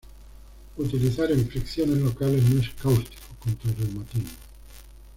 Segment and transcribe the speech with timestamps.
[0.77, 4.29] Utilizar en fricciones locales, no es cáustico, contra el reumatismo.